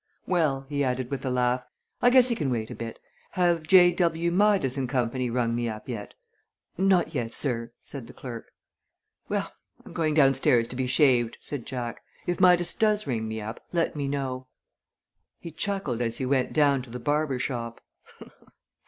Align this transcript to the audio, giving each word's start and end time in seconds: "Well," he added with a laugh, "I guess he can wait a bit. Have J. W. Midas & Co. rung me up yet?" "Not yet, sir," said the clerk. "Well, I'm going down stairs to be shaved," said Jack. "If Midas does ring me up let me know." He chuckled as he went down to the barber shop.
"Well," 0.25 0.65
he 0.67 0.83
added 0.83 1.11
with 1.11 1.23
a 1.25 1.29
laugh, 1.29 1.63
"I 2.01 2.09
guess 2.09 2.29
he 2.29 2.35
can 2.35 2.49
wait 2.49 2.71
a 2.71 2.75
bit. 2.75 2.97
Have 3.33 3.61
J. 3.61 3.91
W. 3.91 4.31
Midas 4.31 4.75
& 4.81 4.87
Co. 4.87 5.05
rung 5.05 5.53
me 5.53 5.69
up 5.69 5.87
yet?" 5.87 6.15
"Not 6.75 7.13
yet, 7.13 7.35
sir," 7.35 7.71
said 7.83 8.07
the 8.07 8.13
clerk. 8.13 8.49
"Well, 9.29 9.51
I'm 9.85 9.93
going 9.93 10.15
down 10.15 10.33
stairs 10.33 10.67
to 10.69 10.75
be 10.75 10.87
shaved," 10.87 11.37
said 11.39 11.67
Jack. 11.67 12.01
"If 12.25 12.39
Midas 12.39 12.73
does 12.73 13.05
ring 13.05 13.27
me 13.27 13.41
up 13.41 13.63
let 13.71 13.95
me 13.95 14.07
know." 14.07 14.47
He 15.39 15.51
chuckled 15.51 16.01
as 16.01 16.17
he 16.17 16.25
went 16.25 16.51
down 16.51 16.81
to 16.81 16.89
the 16.89 16.97
barber 16.97 17.37
shop. 17.37 17.79